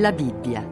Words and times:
La 0.00 0.12
Bibbia. 0.12 0.66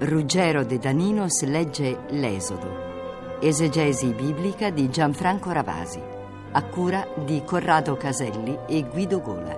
Ruggero 0.00 0.62
De 0.62 0.76
Daninos 0.76 1.40
legge 1.44 2.00
L'Esodo. 2.10 3.38
Esegesi 3.40 4.12
biblica 4.12 4.68
di 4.68 4.90
Gianfranco 4.90 5.50
Ravasi. 5.50 5.98
A 6.52 6.62
cura 6.64 7.08
di 7.24 7.42
Corrado 7.42 7.96
Caselli 7.96 8.54
e 8.68 8.82
Guido 8.82 9.22
Gola. 9.22 9.56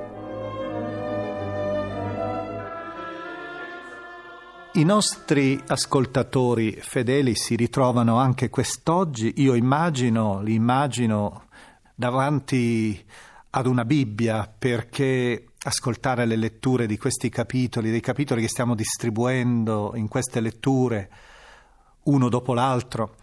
I 4.75 4.85
nostri 4.85 5.61
ascoltatori 5.67 6.79
fedeli 6.81 7.35
si 7.35 7.57
ritrovano 7.57 8.19
anche 8.19 8.51
quest'oggi, 8.51 9.33
io 9.39 9.57
immagino, 9.57 10.43
li 10.43 10.55
immagino 10.55 11.47
davanti 11.93 13.05
ad 13.51 13.67
una 13.67 13.85
Bibbia 13.85 14.49
perché 14.57 15.50
ascoltare 15.63 16.25
le 16.25 16.37
letture 16.37 16.87
di 16.87 16.97
questi 16.97 17.29
capitoli, 17.29 17.91
dei 17.91 18.01
capitoli 18.01 18.41
che 18.41 18.49
stiamo 18.49 18.75
distribuendo 18.75 19.93
in 19.95 20.09
queste 20.09 20.41
letture, 20.41 21.11
uno 22.05 22.29
dopo 22.29 22.55
l'altro, 22.55 23.17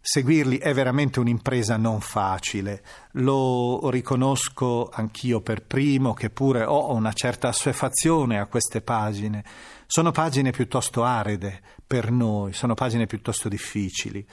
seguirli 0.00 0.58
è 0.58 0.74
veramente 0.74 1.20
un'impresa 1.20 1.76
non 1.76 2.00
facile. 2.00 2.82
Lo 3.12 3.88
riconosco 3.90 4.90
anch'io 4.92 5.40
per 5.40 5.62
primo, 5.62 6.14
che 6.14 6.30
pure 6.30 6.64
ho 6.64 6.92
una 6.92 7.12
certa 7.12 7.48
assuefazione 7.48 8.38
a 8.38 8.46
queste 8.46 8.80
pagine. 8.80 9.44
Sono 9.86 10.10
pagine 10.10 10.50
piuttosto 10.50 11.04
aride 11.04 11.60
per 11.86 12.10
noi, 12.10 12.52
sono 12.52 12.74
pagine 12.74 13.06
piuttosto 13.06 13.48
difficili 13.48 14.26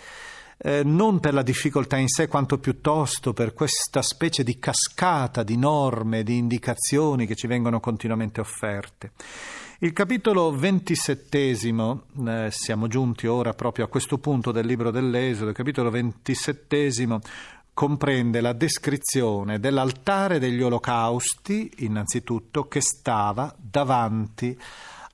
eh, 0.63 0.83
non 0.83 1.19
per 1.19 1.33
la 1.33 1.41
difficoltà 1.41 1.97
in 1.97 2.07
sé, 2.07 2.27
quanto 2.27 2.59
piuttosto 2.59 3.33
per 3.33 3.53
questa 3.53 4.01
specie 4.01 4.43
di 4.43 4.59
cascata 4.59 5.43
di 5.43 5.57
norme, 5.57 6.23
di 6.23 6.37
indicazioni 6.37 7.25
che 7.25 7.35
ci 7.35 7.47
vengono 7.47 7.79
continuamente 7.79 8.41
offerte. 8.41 9.11
Il 9.79 9.93
capitolo 9.93 10.51
ventisettesimo, 10.51 12.03
eh, 12.27 12.49
siamo 12.51 12.87
giunti 12.87 13.25
ora 13.25 13.53
proprio 13.53 13.85
a 13.85 13.87
questo 13.87 14.19
punto 14.19 14.51
del 14.51 14.67
libro 14.67 14.91
dell'Esodo, 14.91 15.49
il 15.49 15.55
capitolo 15.55 15.89
ventisettesimo 15.89 17.19
comprende 17.73 18.41
la 18.41 18.53
descrizione 18.53 19.59
dell'altare 19.59 20.37
degli 20.37 20.61
olocausti, 20.61 21.71
innanzitutto, 21.77 22.67
che 22.67 22.81
stava 22.81 23.51
davanti 23.57 24.55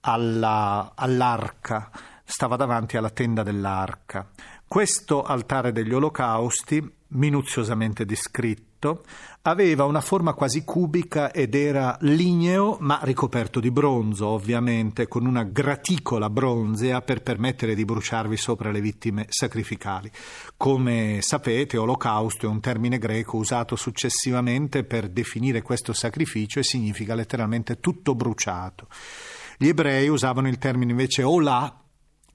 alla, 0.01 0.91
all'arca, 0.95 1.89
stava 2.29 2.57
davanti 2.57 2.97
alla 2.97 3.09
tenda 3.09 3.41
dell'arca. 3.41 4.29
Questo 4.67 5.23
altare 5.23 5.71
degli 5.71 5.93
olocausti, 5.93 6.85
minuziosamente 7.09 8.03
descritto, 8.03 9.05
aveva 9.43 9.85
una 9.85 10.01
forma 10.01 10.33
quasi 10.33 10.65
cubica 10.65 11.31
ed 11.31 11.55
era 11.55 11.97
ligneo 12.01 12.75
ma 12.81 12.99
ricoperto 13.03 13.61
di 13.61 13.71
bronzo, 13.71 14.27
ovviamente, 14.27 15.07
con 15.07 15.25
una 15.25 15.43
graticola 15.43 16.29
bronzea 16.29 17.01
per 17.01 17.23
permettere 17.23 17.75
di 17.75 17.85
bruciarvi 17.85 18.35
sopra 18.35 18.71
le 18.71 18.81
vittime 18.81 19.25
sacrificali. 19.29 20.11
Come 20.57 21.19
sapete, 21.21 21.77
olocausto 21.77 22.45
è 22.45 22.49
un 22.49 22.59
termine 22.59 22.97
greco 22.97 23.37
usato 23.37 23.77
successivamente 23.77 24.83
per 24.83 25.07
definire 25.07 25.61
questo 25.61 25.93
sacrificio 25.93 26.59
e 26.59 26.63
significa 26.63 27.15
letteralmente 27.15 27.79
tutto 27.79 28.15
bruciato. 28.15 28.89
Gli 29.57 29.69
ebrei 29.69 30.09
usavano 30.09 30.49
il 30.49 30.57
termine 30.57 30.91
invece 30.91 31.23
olà 31.23 31.85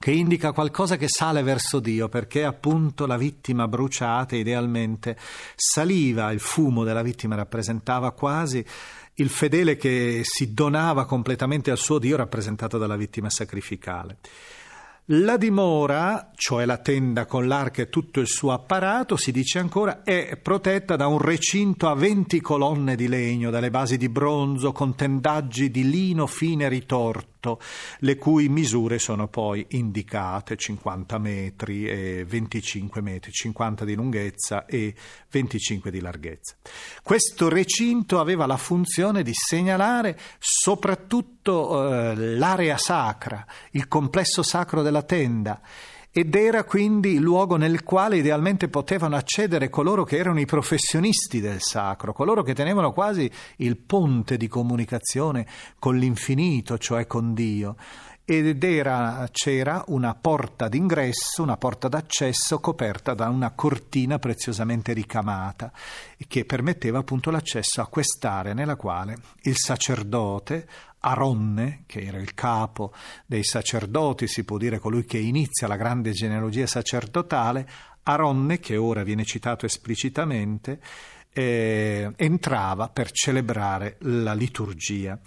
che 0.03 0.11
indica 0.11 0.50
qualcosa 0.50 0.97
che 0.97 1.06
sale 1.06 1.45
verso 1.45 1.78
Dio, 1.78 2.08
perché 2.08 2.42
appunto 2.42 3.06
la 3.06 3.17
vittima 3.17 3.69
bruciata 3.69 4.35
idealmente 4.35 5.17
saliva, 5.55 6.33
il 6.33 6.40
fumo 6.40 6.83
della 6.83 7.02
vittima 7.02 7.36
rappresentava 7.36 8.11
quasi 8.11 8.64
il 9.14 9.29
fedele 9.29 9.77
che 9.77 10.23
si 10.24 10.55
donava 10.55 11.05
completamente 11.05 11.70
al 11.70 11.79
suo 11.79 12.01
Dio 12.01 12.17
rappresentato 12.17 12.79
dalla 12.79 12.96
vittima 12.96 13.30
sacrificale. 13.30 14.18
La 15.07 15.36
dimora, 15.36 16.33
cioè 16.34 16.64
la 16.64 16.79
tenda 16.79 17.24
con 17.24 17.46
l'arca 17.46 17.83
e 17.83 17.89
tutto 17.89 18.19
il 18.19 18.27
suo 18.27 18.51
apparato, 18.51 19.17
si 19.17 19.30
dice 19.30 19.61
ancora, 19.61 20.02
è 20.02 20.36
protetta 20.36 20.96
da 20.96 21.07
un 21.07 21.19
recinto 21.19 21.89
a 21.89 21.95
20 21.95 22.40
colonne 22.40 22.96
di 22.96 23.07
legno, 23.07 23.51
dalle 23.51 23.70
basi 23.70 23.96
di 23.96 24.08
bronzo, 24.08 24.73
con 24.73 24.96
tendaggi 24.96 25.70
di 25.70 25.89
lino 25.89 26.27
fine 26.27 26.69
ritorto 26.69 27.32
alto, 27.42 27.61
le 27.98 28.17
cui 28.17 28.48
misure 28.48 28.98
sono 28.98 29.27
poi 29.27 29.67
indicate 29.70 30.57
50 30.57 31.19
metri 31.19 31.86
e 31.86 32.25
25 32.25 33.01
metri, 33.01 33.33
50 33.33 33.85
di 33.85 33.95
lunghezza 33.95 34.64
e 34.67 34.95
25 35.29 35.91
di 35.91 36.01
larghezza. 36.01 36.55
Questo 37.02 37.48
recinto 37.48 38.20
aveva 38.20 38.47
la 38.47 38.57
funzione 38.57 39.23
di 39.23 39.33
segnalare 39.35 40.19
soprattutto 40.39 41.91
eh, 41.91 42.14
l'area 42.14 42.77
sacra, 42.77 43.45
il 43.73 43.89
complesso 43.89 44.42
sacro 44.42 44.83
della 44.83 45.02
tenda 45.02 45.61
ed 46.14 46.34
era 46.34 46.64
quindi 46.64 47.18
luogo 47.18 47.56
nel 47.56 47.83
quale 47.84 48.18
idealmente 48.18 48.68
potevano 48.68 49.17
accedere 49.17 49.70
coloro 49.70 50.05
che 50.05 50.18
erano 50.18 50.40
i 50.40 50.45
professionisti 50.45 51.40
del 51.40 51.61
sacro, 51.61 52.12
coloro 52.12 52.42
che 52.42 52.55
tenevano 52.55 52.92
quasi 52.92 53.30
il 53.56 53.78
ponte 53.78 54.36
di 54.36 54.46
comunicazione 54.46 55.46
con 55.78 55.96
l'infinito, 55.96 56.77
cioè 56.77 57.06
con 57.06 57.33
Dio. 57.33 57.77
Ed 58.24 58.62
era, 58.62 59.28
c'era 59.33 59.83
una 59.88 60.14
porta 60.14 60.68
d'ingresso, 60.68 61.42
una 61.42 61.56
porta 61.56 61.88
d'accesso 61.88 62.60
coperta 62.60 63.14
da 63.14 63.28
una 63.28 63.50
cortina 63.50 64.18
preziosamente 64.20 64.92
ricamata 64.92 65.72
che 66.28 66.44
permetteva 66.44 67.00
appunto 67.00 67.30
l'accesso 67.33 67.80
a 67.80 67.88
quest'area 67.88 68.55
nella 68.55 68.77
quale 68.77 69.16
il 69.42 69.56
sacerdote 69.56 70.66
Aronne, 71.00 71.83
che 71.86 72.02
era 72.02 72.18
il 72.18 72.34
capo 72.34 72.92
dei 73.27 73.42
sacerdoti, 73.42 74.27
si 74.28 74.44
può 74.44 74.56
dire 74.56 74.78
colui 74.78 75.04
che 75.04 75.18
inizia 75.18 75.66
la 75.66 75.77
grande 75.77 76.12
genealogia 76.12 76.66
sacerdotale, 76.66 77.68
Aronne, 78.04 78.58
che 78.60 78.77
ora 78.77 79.02
viene 79.02 79.24
citato 79.24 79.66
esplicitamente, 79.66 80.80
eh, 81.33 82.12
entrava 82.16 82.89
per 82.89 83.10
celebrare 83.10 83.96
la 84.00 84.34
liturgia. 84.34 85.18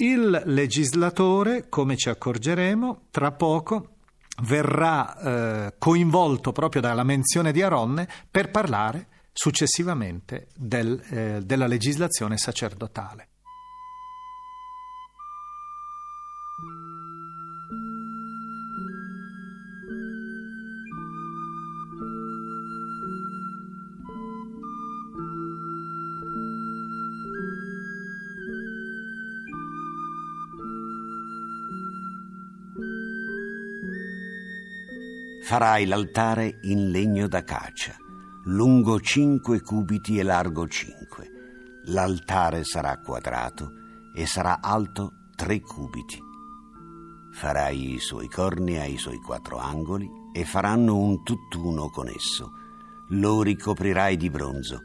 Il 0.00 0.44
legislatore, 0.46 1.68
come 1.68 1.94
ci 1.94 2.08
accorgeremo, 2.08 3.08
tra 3.10 3.32
poco 3.32 3.96
verrà 4.44 5.66
eh, 5.66 5.74
coinvolto 5.76 6.52
proprio 6.52 6.80
dalla 6.80 7.04
menzione 7.04 7.52
di 7.52 7.60
Aronne 7.60 8.08
per 8.30 8.50
parlare 8.50 9.08
successivamente 9.30 10.48
del, 10.56 10.98
eh, 11.10 11.40
della 11.44 11.66
legislazione 11.66 12.38
sacerdotale. 12.38 13.29
Farai 35.50 35.84
l'altare 35.84 36.60
in 36.62 36.90
legno 36.90 37.26
d'acacia, 37.26 37.96
lungo 38.44 39.00
cinque 39.00 39.60
cubiti 39.60 40.16
e 40.16 40.22
largo 40.22 40.68
cinque. 40.68 41.28
L'altare 41.86 42.62
sarà 42.62 42.96
quadrato 42.98 43.72
e 44.14 44.26
sarà 44.26 44.60
alto 44.60 45.10
tre 45.34 45.58
cubiti. 45.58 46.20
Farai 47.32 47.94
i 47.94 47.98
suoi 47.98 48.28
corni 48.28 48.78
ai 48.78 48.96
suoi 48.96 49.16
quattro 49.16 49.58
angoli 49.58 50.08
e 50.32 50.44
faranno 50.44 50.96
un 50.96 51.24
tutt'uno 51.24 51.90
con 51.90 52.06
esso. 52.06 52.52
Lo 53.08 53.42
ricoprirai 53.42 54.16
di 54.16 54.30
bronzo. 54.30 54.80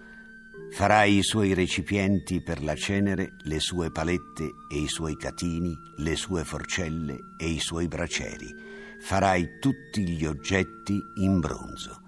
Farai 0.71 1.17
i 1.17 1.23
suoi 1.23 1.53
recipienti 1.53 2.41
per 2.41 2.63
la 2.63 2.73
cenere, 2.73 3.35
le 3.43 3.59
sue 3.59 3.91
palette 3.91 4.51
e 4.67 4.77
i 4.77 4.87
suoi 4.87 5.15
catini, 5.15 5.77
le 5.97 6.15
sue 6.15 6.43
forcelle 6.43 7.35
e 7.37 7.49
i 7.49 7.59
suoi 7.59 7.87
braceri 7.87 8.84
farai 8.99 9.59
tutti 9.59 10.07
gli 10.07 10.25
oggetti 10.25 10.99
in 11.15 11.39
bronzo. 11.39 12.01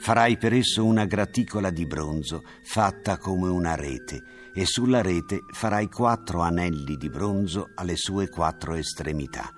Farai 0.00 0.38
per 0.38 0.52
esso 0.52 0.84
una 0.84 1.06
graticola 1.06 1.70
di 1.70 1.86
bronzo 1.86 2.42
fatta 2.62 3.18
come 3.18 3.48
una 3.48 3.74
rete 3.74 4.50
e 4.54 4.64
sulla 4.64 5.02
rete 5.02 5.40
farai 5.52 5.88
quattro 5.88 6.40
anelli 6.40 6.96
di 6.96 7.08
bronzo 7.08 7.70
alle 7.74 7.96
sue 7.96 8.28
quattro 8.28 8.74
estremità. 8.74 9.52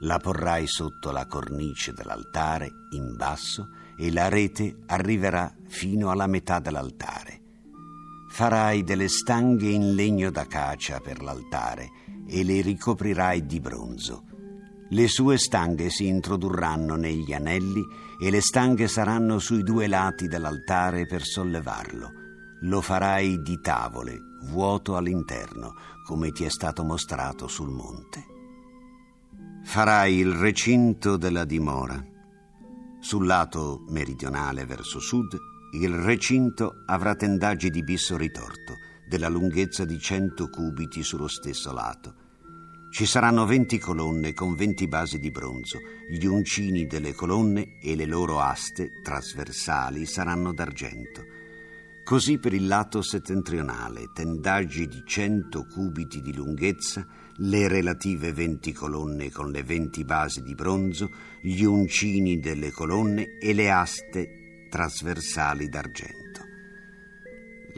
La 0.00 0.18
porrai 0.18 0.66
sotto 0.66 1.10
la 1.10 1.26
cornice 1.26 1.92
dell'altare 1.92 2.70
in 2.90 3.16
basso 3.16 3.70
e 3.96 4.12
la 4.12 4.28
rete 4.28 4.76
arriverà 4.86 5.52
fino 5.66 6.10
alla 6.10 6.26
metà 6.26 6.60
dell'altare. 6.60 7.40
Farai 8.28 8.84
delle 8.84 9.08
stanghe 9.08 9.68
in 9.68 9.94
legno 9.94 10.30
d'acacia 10.30 11.00
per 11.00 11.22
l'altare 11.22 11.90
e 12.26 12.42
le 12.44 12.60
ricoprirai 12.60 13.44
di 13.46 13.60
bronzo 13.60 14.24
le 14.94 15.08
sue 15.08 15.38
stanghe 15.38 15.90
si 15.90 16.06
introdurranno 16.06 16.94
negli 16.94 17.32
anelli 17.32 17.84
e 18.16 18.30
le 18.30 18.40
stanghe 18.40 18.86
saranno 18.86 19.40
sui 19.40 19.64
due 19.64 19.88
lati 19.88 20.28
dell'altare 20.28 21.04
per 21.04 21.24
sollevarlo. 21.24 22.12
Lo 22.60 22.80
farai 22.80 23.42
di 23.42 23.58
tavole, 23.60 24.20
vuoto 24.44 24.96
all'interno, 24.96 25.74
come 26.06 26.30
ti 26.30 26.44
è 26.44 26.48
stato 26.48 26.84
mostrato 26.84 27.48
sul 27.48 27.70
monte. 27.70 28.24
Farai 29.64 30.16
il 30.16 30.30
recinto 30.30 31.16
della 31.16 31.44
dimora. 31.44 32.00
Sul 33.00 33.26
lato 33.26 33.84
meridionale 33.88 34.64
verso 34.64 35.00
sud, 35.00 35.36
il 35.72 35.92
recinto 35.92 36.84
avrà 36.86 37.16
tendaggi 37.16 37.68
di 37.68 37.82
bisso 37.82 38.16
ritorto, 38.16 38.74
della 39.08 39.28
lunghezza 39.28 39.84
di 39.84 39.98
100 39.98 40.48
cubiti 40.50 41.02
sullo 41.02 41.26
stesso 41.26 41.72
lato 41.72 42.22
ci 42.94 43.06
saranno 43.06 43.44
20 43.44 43.78
colonne 43.78 44.34
con 44.34 44.54
20 44.54 44.86
basi 44.86 45.18
di 45.18 45.32
bronzo. 45.32 45.80
Gli 46.08 46.26
uncini 46.26 46.86
delle 46.86 47.12
colonne 47.12 47.80
e 47.82 47.96
le 47.96 48.06
loro 48.06 48.38
aste 48.38 49.00
trasversali 49.02 50.06
saranno 50.06 50.52
d'argento. 50.52 51.24
Così 52.04 52.38
per 52.38 52.54
il 52.54 52.68
lato 52.68 53.02
settentrionale, 53.02 54.12
tendaggi 54.14 54.86
di 54.86 55.02
100 55.04 55.66
cubiti 55.74 56.22
di 56.22 56.32
lunghezza, 56.32 57.04
le 57.38 57.66
relative 57.66 58.32
20 58.32 58.72
colonne 58.72 59.28
con 59.32 59.50
le 59.50 59.64
20 59.64 60.04
basi 60.04 60.44
di 60.44 60.54
bronzo, 60.54 61.10
gli 61.40 61.64
uncini 61.64 62.38
delle 62.38 62.70
colonne 62.70 63.38
e 63.40 63.54
le 63.54 63.72
aste 63.72 64.68
trasversali 64.70 65.68
d'argento. 65.68 66.23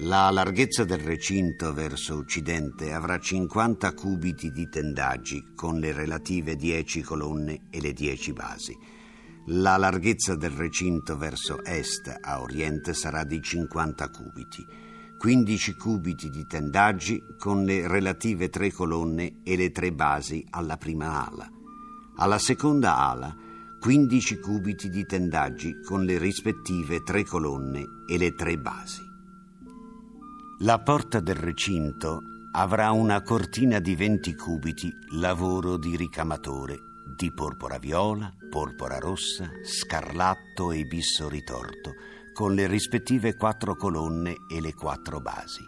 La 0.01 0.29
larghezza 0.29 0.85
del 0.85 0.99
recinto 0.99 1.73
verso 1.73 2.17
occidente 2.17 2.93
avrà 2.93 3.19
50 3.19 3.95
cubiti 3.95 4.51
di 4.53 4.69
tendaggi 4.69 5.55
con 5.55 5.79
le 5.79 5.93
relative 5.93 6.55
10 6.55 7.01
colonne 7.01 7.63
e 7.71 7.81
le 7.81 7.95
10 7.95 8.33
basi. 8.35 8.77
La 9.47 9.79
larghezza 9.79 10.37
del 10.37 10.51
recinto 10.51 11.17
verso 11.17 11.65
est 11.65 12.15
a 12.21 12.43
oriente 12.43 12.93
sarà 12.93 13.25
di 13.25 13.41
50 13.41 14.11
cubiti, 14.11 14.67
15 15.19 15.75
cubiti 15.77 16.29
di 16.29 16.47
tendaggi 16.47 17.23
con 17.39 17.65
le 17.65 17.89
relative 17.89 18.51
3 18.51 18.71
colonne 18.73 19.41
e 19.45 19.57
le 19.57 19.71
3 19.71 19.93
basi 19.93 20.47
alla 20.51 20.77
prima 20.77 21.27
ala. 21.27 21.51
Alla 22.17 22.39
seconda 22.39 22.99
ala 22.99 23.35
15 23.81 24.41
cubiti 24.41 24.91
di 24.91 25.07
tendaggi 25.07 25.81
con 25.81 26.05
le 26.05 26.19
rispettive 26.19 27.03
3 27.03 27.25
colonne 27.25 27.87
e 28.07 28.19
le 28.19 28.35
3 28.35 28.59
basi. 28.59 29.06
La 30.61 30.79
porta 30.79 31.21
del 31.21 31.35
recinto 31.35 32.23
avrà 32.53 32.91
una 32.91 33.21
cortina 33.21 33.79
di 33.79 33.95
20 33.95 34.35
cubiti, 34.35 34.91
lavoro 35.19 35.77
di 35.77 35.97
ricamatore, 35.97 36.79
di 37.15 37.31
porpora 37.31 37.77
viola, 37.77 38.35
porpora 38.49 38.99
rossa, 38.99 39.51
scarlatto 39.63 40.73
e 40.73 40.87
bisso 40.87 41.29
ritorto, 41.29 41.93
con 42.33 42.55
le 42.55 42.67
rispettive 42.67 43.37
quattro 43.37 43.77
colonne 43.77 44.35
e 44.51 44.63
le 44.63 44.73
quattro 44.73 45.21
basi. 45.21 45.63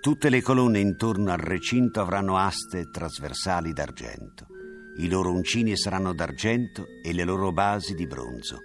Tutte 0.00 0.30
le 0.30 0.40
colonne 0.40 0.78
intorno 0.78 1.30
al 1.30 1.38
recinto 1.38 2.00
avranno 2.00 2.38
aste 2.38 2.88
trasversali 2.88 3.74
d'argento. 3.74 4.46
I 4.96 5.10
loro 5.10 5.30
uncini 5.30 5.76
saranno 5.76 6.14
d'argento 6.14 6.86
e 7.02 7.12
le 7.12 7.24
loro 7.24 7.52
basi 7.52 7.94
di 7.94 8.06
bronzo. 8.06 8.60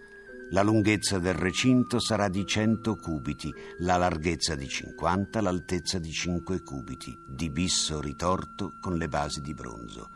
La 0.52 0.64
lunghezza 0.64 1.20
del 1.20 1.36
recinto 1.36 2.00
sarà 2.00 2.28
di 2.28 2.44
100 2.44 2.96
cubiti, 2.96 3.54
la 3.82 3.98
larghezza 3.98 4.56
di 4.56 4.68
50, 4.68 5.42
l'altezza 5.42 6.00
di 6.00 6.12
5 6.12 6.64
cubiti, 6.64 7.16
di 7.28 7.52
bisso 7.52 8.02
ritorto 8.02 8.72
con 8.82 8.98
le 8.98 9.08
basi 9.08 9.42
di 9.42 9.54
bronzo. 9.54 10.10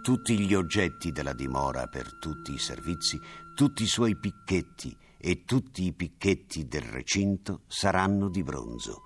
Tutti 0.00 0.38
gli 0.38 0.54
oggetti 0.54 1.10
della 1.10 1.32
dimora 1.32 1.88
per 1.88 2.14
tutti 2.20 2.54
i 2.54 2.58
servizi, 2.58 3.20
tutti 3.52 3.82
i 3.82 3.88
suoi 3.88 4.14
picchetti 4.14 4.96
e 5.18 5.42
tutti 5.44 5.86
i 5.86 5.92
picchetti 5.92 6.68
del 6.68 6.82
recinto 6.82 7.62
saranno 7.66 8.28
di 8.28 8.44
bronzo. 8.44 9.02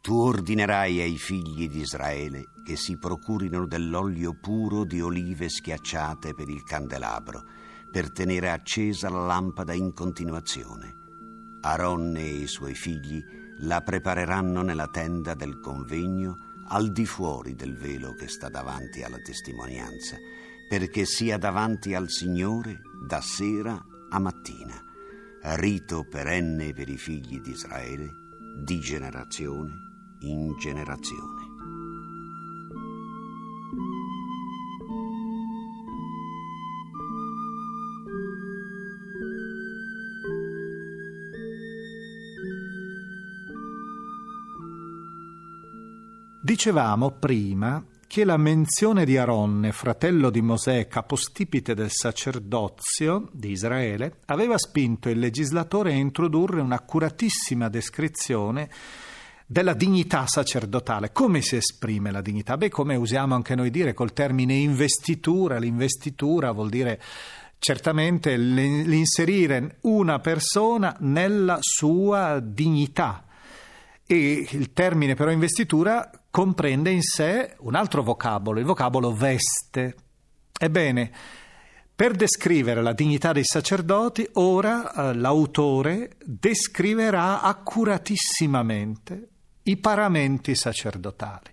Tu 0.00 0.18
ordinerai 0.18 1.00
ai 1.00 1.16
figli 1.16 1.68
di 1.68 1.78
Israele 1.78 2.46
che 2.64 2.74
si 2.74 2.98
procurino 2.98 3.66
dell'olio 3.66 4.34
puro 4.34 4.84
di 4.84 5.00
olive 5.00 5.48
schiacciate 5.48 6.34
per 6.34 6.48
il 6.48 6.64
candelabro 6.64 7.59
per 7.90 8.12
tenere 8.12 8.50
accesa 8.50 9.08
la 9.10 9.24
lampada 9.24 9.72
in 9.72 9.92
continuazione. 9.92 10.96
Aronne 11.62 12.20
e 12.20 12.42
i 12.42 12.46
suoi 12.46 12.74
figli 12.74 13.22
la 13.62 13.82
prepareranno 13.82 14.62
nella 14.62 14.88
tenda 14.88 15.34
del 15.34 15.60
convegno 15.60 16.36
al 16.68 16.92
di 16.92 17.04
fuori 17.04 17.54
del 17.54 17.76
velo 17.76 18.14
che 18.14 18.28
sta 18.28 18.48
davanti 18.48 19.02
alla 19.02 19.18
testimonianza, 19.18 20.16
perché 20.68 21.04
sia 21.04 21.36
davanti 21.36 21.94
al 21.94 22.08
Signore 22.08 22.80
da 23.06 23.20
sera 23.20 23.78
a 24.08 24.18
mattina, 24.18 24.80
rito 25.56 26.04
perenne 26.08 26.72
per 26.72 26.88
i 26.88 26.96
figli 26.96 27.40
di 27.40 27.50
Israele, 27.50 28.12
di 28.62 28.78
generazione 28.78 29.88
in 30.20 30.56
generazione. 30.58 31.39
Dicevamo 46.50 47.12
prima 47.12 47.80
che 48.08 48.24
la 48.24 48.36
menzione 48.36 49.04
di 49.04 49.16
Aronne, 49.16 49.70
fratello 49.70 50.30
di 50.30 50.42
Mosè, 50.42 50.88
capostipite 50.88 51.74
del 51.74 51.90
sacerdozio 51.92 53.28
di 53.30 53.52
Israele, 53.52 54.16
aveva 54.26 54.58
spinto 54.58 55.08
il 55.08 55.20
legislatore 55.20 55.92
a 55.92 55.96
introdurre 55.96 56.60
un'accuratissima 56.60 57.68
descrizione 57.68 58.68
della 59.46 59.74
dignità 59.74 60.26
sacerdotale. 60.26 61.12
Come 61.12 61.40
si 61.40 61.54
esprime 61.54 62.10
la 62.10 62.20
dignità? 62.20 62.56
Beh, 62.56 62.68
come 62.68 62.96
usiamo 62.96 63.36
anche 63.36 63.54
noi 63.54 63.70
dire 63.70 63.94
col 63.94 64.12
termine 64.12 64.54
investitura, 64.54 65.56
l'investitura 65.56 66.50
vuol 66.50 66.68
dire 66.68 67.00
certamente 67.60 68.36
l'inserire 68.36 69.76
una 69.82 70.18
persona 70.18 70.96
nella 70.98 71.58
sua 71.60 72.40
dignità. 72.40 73.24
E 74.04 74.48
il 74.50 74.72
termine 74.72 75.14
però 75.14 75.30
investitura 75.30 76.10
comprende 76.30 76.90
in 76.90 77.02
sé 77.02 77.56
un 77.60 77.74
altro 77.74 78.02
vocabolo, 78.02 78.58
il 78.60 78.64
vocabolo 78.64 79.12
veste. 79.12 79.96
Ebbene, 80.58 81.10
per 81.94 82.12
descrivere 82.12 82.80
la 82.82 82.92
dignità 82.92 83.32
dei 83.32 83.44
sacerdoti, 83.44 84.26
ora 84.34 84.92
eh, 84.92 85.14
l'autore 85.14 86.12
descriverà 86.24 87.42
accuratissimamente 87.42 89.28
i 89.64 89.76
paramenti 89.76 90.54
sacerdotali, 90.54 91.50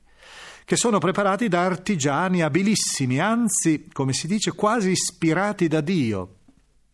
che 0.64 0.78
sono 0.78 1.00
preparati 1.00 1.50
da 1.50 1.66
artigiani 1.66 2.42
abilissimi, 2.42 3.20
anzi, 3.20 3.90
come 3.92 4.14
si 4.14 4.28
dice, 4.28 4.54
quasi 4.54 4.92
ispirati 4.92 5.68
da 5.68 5.82
Dio, 5.82 6.37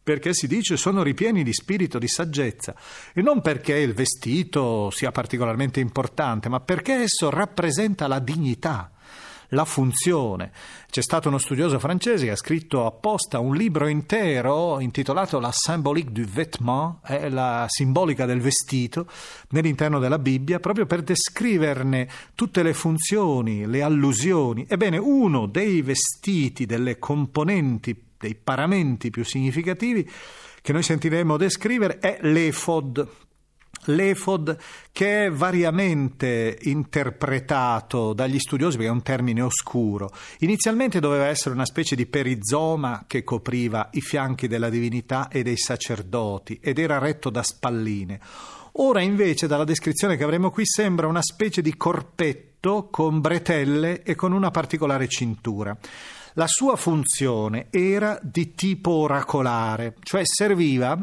perché 0.03 0.33
si 0.33 0.48
dice 0.48 0.75
sono 0.75 1.01
ripieni 1.01 1.43
di 1.43 1.53
spirito 1.53 1.98
di 1.98 2.10
saggezza 2.10 2.75
e 3.13 3.22
non 3.22 3.41
perché 3.41 3.77
il 3.77 3.93
vestito 3.93 4.89
sia 4.91 5.12
particolarmente 5.12 5.79
importante, 5.79 6.50
ma 6.50 6.60
perché 6.60 7.03
esso 7.03 7.29
rappresenta 7.29 8.07
la 8.07 8.19
dignità, 8.19 8.91
la 9.50 9.65
funzione. 9.65 10.51
C'è 10.89 11.01
stato 11.01 11.29
uno 11.29 11.38
studioso 11.38 11.79
francese 11.79 12.25
che 12.25 12.31
ha 12.31 12.36
scritto 12.36 12.86
apposta 12.86 13.39
un 13.39 13.55
libro 13.55 13.88
intero 13.88 14.79
intitolato 14.79 15.39
La 15.39 15.51
symbolique 15.51 16.12
du 16.12 16.24
vêtement, 16.24 16.98
è 17.03 17.29
la 17.29 17.65
simbolica 17.67 18.25
del 18.25 18.41
vestito, 18.41 19.07
nell'interno 19.50 20.00
della 20.00 20.19
Bibbia, 20.19 20.60
proprio 20.60 20.86
per 20.86 21.01
descriverne 21.01 22.07
tutte 22.36 22.62
le 22.62 22.74
funzioni, 22.74 23.65
le 23.65 23.81
allusioni. 23.81 24.65
Ebbene, 24.67 24.98
uno 24.98 25.48
dei 25.48 25.81
vestiti, 25.81 26.65
delle 26.65 27.00
componenti 27.00 28.12
dei 28.23 28.35
paramenti 28.35 29.09
più 29.09 29.25
significativi 29.25 30.09
che 30.61 30.71
noi 30.71 30.81
sentiremo 30.81 31.35
descrivere 31.35 31.99
è 31.99 32.19
l'efod. 32.21 33.05
L'efod 33.87 34.57
che 34.93 35.25
è 35.25 35.29
variamente 35.29 36.57
interpretato 36.61 38.13
dagli 38.13 38.39
studiosi 38.39 38.77
perché 38.77 38.89
è 38.89 38.95
un 38.95 39.01
termine 39.01 39.41
oscuro. 39.41 40.09
Inizialmente 40.39 41.01
doveva 41.01 41.25
essere 41.25 41.53
una 41.53 41.65
specie 41.65 41.97
di 41.97 42.05
perizoma 42.05 43.03
che 43.07 43.25
copriva 43.25 43.89
i 43.91 43.99
fianchi 43.99 44.47
della 44.47 44.69
divinità 44.69 45.27
e 45.27 45.43
dei 45.43 45.57
sacerdoti 45.57 46.59
ed 46.61 46.79
era 46.79 46.97
retto 46.97 47.29
da 47.29 47.43
spalline. 47.43 48.21
Ora 48.77 49.01
invece 49.01 49.47
dalla 49.47 49.65
descrizione 49.65 50.15
che 50.15 50.23
avremo 50.23 50.49
qui 50.49 50.65
sembra 50.65 51.07
una 51.07 51.21
specie 51.21 51.61
di 51.61 51.75
corpetto 51.75 52.87
con 52.89 53.19
bretelle 53.19 54.01
e 54.03 54.15
con 54.15 54.31
una 54.31 54.49
particolare 54.49 55.09
cintura. 55.09 55.77
La 56.35 56.47
sua 56.47 56.75
funzione 56.75 57.67
era 57.69 58.17
di 58.21 58.55
tipo 58.55 58.91
oracolare, 58.91 59.95
cioè 60.01 60.25
serviva 60.25 60.97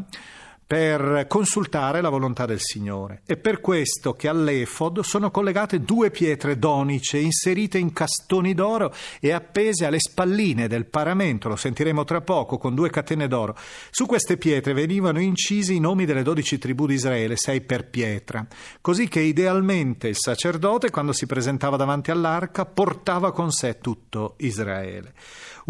per 0.71 1.27
consultare 1.27 2.01
la 2.01 2.11
volontà 2.11 2.47
del 2.47 2.61
Signore. 2.61 3.23
È 3.27 3.37
per 3.37 3.61
questo 3.61 4.13
che 4.13 4.29
all'efod 4.29 5.01
sono 5.01 5.33
collegate 5.33 5.81
due 5.81 6.13
pietre 6.13 6.61
donice 6.61 7.19
inserite 7.19 7.77
in 7.79 7.93
castoni 7.93 8.55
d'oro 8.55 8.95
e 9.19 9.33
appese 9.33 9.85
alle 9.85 9.99
spalline 9.99 10.69
del 10.69 10.87
paramento, 10.87 11.49
lo 11.49 11.57
sentiremo 11.57 12.05
tra 12.05 12.21
poco, 12.21 12.57
con 12.57 12.77
due 12.77 12.89
catene 12.89 13.27
d'oro. 13.27 13.57
Su 13.91 14.07
queste 14.07 14.37
pietre 14.37 14.73
venivano 14.73 15.19
incisi 15.21 15.75
i 15.75 15.81
nomi 15.81 16.05
delle 16.05 16.23
dodici 16.23 16.57
tribù 16.57 16.87
di 16.87 16.95
Israele, 16.95 17.35
sei 17.35 17.63
per 17.63 17.89
pietra, 17.89 18.47
così 18.81 19.09
che 19.09 19.19
idealmente 19.19 20.07
il 20.07 20.17
sacerdote, 20.17 20.91
quando 20.91 21.13
si 21.13 21.27
presentava 21.27 21.77
davanti 21.77 22.13
all'arca, 22.13 22.65
portava 22.65 23.33
con 23.33 23.51
sé 23.51 23.79
tutto 23.81 24.35
Israele. 24.37 25.15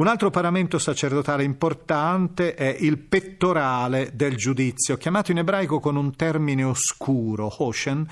Un 0.00 0.07
altro 0.07 0.30
paramento 0.30 0.78
sacerdotale 0.78 1.42
importante 1.42 2.54
è 2.54 2.75
il 2.80 2.99
pettorale 2.99 4.11
del 4.14 4.37
giudizio, 4.37 4.90
chiamato 4.97 5.31
in 5.31 5.39
ebraico 5.39 5.81
con 5.81 5.97
un 5.97 6.15
termine 6.15 6.65
oscuro, 6.65 7.53
Hoshen, 7.59 8.07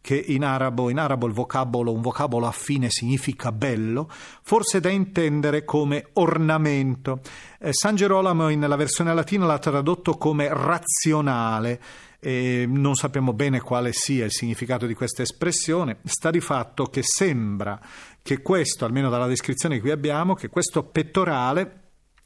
che 0.00 0.16
in 0.16 0.44
arabo, 0.44 0.90
in 0.90 0.98
arabo 0.98 1.30
vocabolo, 1.32 1.90
un 1.92 2.02
vocabolo 2.02 2.46
affine 2.46 2.88
significa 2.90 3.52
bello, 3.52 4.10
forse 4.42 4.78
da 4.80 4.90
intendere 4.90 5.64
come 5.64 6.08
ornamento. 6.14 7.20
Eh, 7.58 7.72
San 7.72 7.96
Gerolamo 7.96 8.48
nella 8.48 8.76
versione 8.76 9.14
latina 9.14 9.46
l'ha 9.46 9.58
tradotto 9.58 10.18
come 10.18 10.48
razionale. 10.52 11.80
E 12.20 12.64
non 12.66 12.94
sappiamo 12.94 13.34
bene 13.34 13.60
quale 13.60 13.92
sia 13.92 14.24
il 14.24 14.32
significato 14.32 14.86
di 14.86 14.94
questa 14.94 15.20
espressione, 15.20 15.98
sta 16.04 16.30
di 16.30 16.40
fatto 16.40 16.84
che 16.86 17.02
sembra 17.02 17.78
che 18.22 18.40
questo, 18.40 18.86
almeno 18.86 19.10
dalla 19.10 19.26
descrizione 19.26 19.74
che 19.74 19.82
qui 19.82 19.90
abbiamo, 19.90 20.32
che 20.32 20.48
questo 20.48 20.84
pettorale 20.84 21.83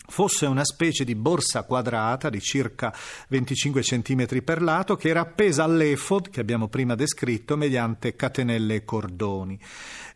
fosse 0.09 0.47
una 0.47 0.65
specie 0.65 1.05
di 1.05 1.15
borsa 1.15 1.65
quadrata 1.65 2.31
di 2.31 2.41
circa 2.41 2.95
25 3.29 3.83
cm 3.83 4.43
per 4.43 4.62
lato 4.62 4.97
che 4.97 5.09
era 5.09 5.21
appesa 5.21 5.65
all'efod 5.65 6.31
che 6.31 6.41
abbiamo 6.41 6.69
prima 6.69 6.95
descritto 6.95 7.57
mediante 7.57 8.17
catenelle 8.17 8.77
e 8.77 8.85
cordoni. 8.85 9.61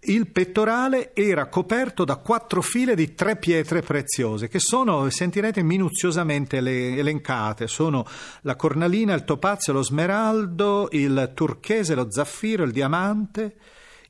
Il 0.05 0.29
pettorale 0.31 1.15
era 1.15 1.47
coperto 1.47 2.05
da 2.05 2.17
quattro 2.17 2.61
file 2.61 2.97
di 2.97 3.15
tre 3.15 3.37
pietre 3.37 3.83
preziose 3.83 4.49
che 4.49 4.59
sono, 4.59 5.09
sentirete, 5.11 5.63
minuziosamente 5.63 6.57
elencate. 6.57 7.69
Sono 7.69 8.05
la 8.41 8.57
cornalina, 8.57 9.15
il 9.15 9.25
topazio, 9.25 9.73
lo 9.73 9.83
smeraldo, 9.83 10.89
il 10.91 11.31
turchese, 11.35 11.95
lo 11.95 12.11
zaffiro, 12.11 12.65
il 12.65 12.73
diamante 12.73 13.55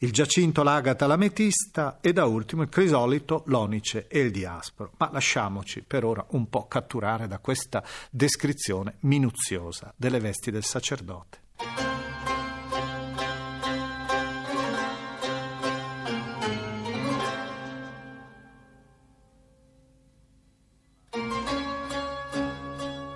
il 0.02 0.10
giacinto, 0.10 0.64
l'agata, 0.64 1.06
l'ametista 1.06 1.98
e 2.00 2.12
da 2.12 2.24
ultimo 2.24 2.62
il 2.62 2.68
crisolito, 2.68 3.44
l'onice 3.46 4.06
e 4.08 4.18
il 4.18 4.30
diasporo. 4.32 4.92
Ma 4.98 5.08
lasciamoci 5.12 5.82
per 5.82 6.04
ora 6.04 6.24
un 6.30 6.48
po' 6.48 6.66
catturare 6.66 7.28
da 7.28 7.38
questa 7.38 7.84
descrizione 8.10 8.96
minuziosa 9.00 9.92
delle 9.96 10.18
vesti 10.18 10.50
del 10.50 10.64
sacerdote. 10.64 11.40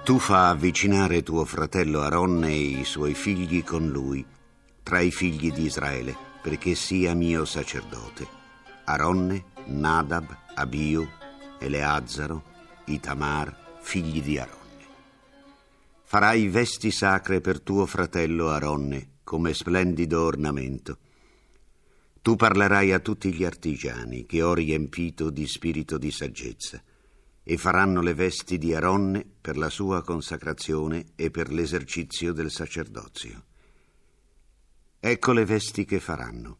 Tu 0.05 0.19
fa 0.21 0.51
avvicinare 0.51 1.25
tuo 1.25 1.45
fratello 1.45 2.01
Aronne 2.03 2.51
e 2.51 2.79
i 2.79 2.85
suoi 2.85 3.15
figli 3.15 3.65
con 3.65 3.89
lui, 3.89 4.25
tra 4.85 5.01
i 5.01 5.11
figli 5.11 5.51
di 5.51 5.65
Israele 5.65 6.26
perché 6.47 6.77
sia 6.77 7.13
mio 7.13 7.45
sacerdote. 7.45 8.25
Aronne, 8.85 9.47
Nadab, 9.65 10.29
Abio, 10.55 11.09
Eleazzaro, 11.59 12.45
Itamar, 12.85 13.81
figli 13.81 14.23
di 14.23 14.39
Aronne. 14.39 14.87
Farai 16.05 16.47
vesti 16.47 16.93
sacre 16.93 17.41
per 17.41 17.61
tuo 17.61 17.85
fratello 17.85 18.51
Aronne 18.51 19.15
come 19.25 19.55
splendido 19.55 20.23
ornamento. 20.23 20.99
Tu 22.23 22.37
parlerai 22.37 22.93
a 22.93 23.01
tutti 23.01 23.35
gli 23.35 23.43
artigiani 23.43 24.25
che 24.25 24.41
ho 24.41 24.55
riempito 24.55 25.31
di 25.31 25.49
spirito 25.49 25.99
di 25.99 26.13
saggezza 26.13 26.81
e 27.43 27.57
faranno 27.57 28.01
le 28.01 28.15
vesti 28.15 28.57
di 28.57 28.73
Aronne 28.73 29.27
per 29.41 29.57
la 29.57 29.69
sua 29.69 30.05
consacrazione 30.05 31.07
e 31.17 31.33
per 31.33 31.51
l'esercizio 31.53 32.33
del 32.33 32.53
sacerdozio. 32.53 33.46
Ecco 34.99 35.33
le 35.33 35.45
vesti 35.45 35.85
che 35.85 36.01
faranno. 36.01 36.57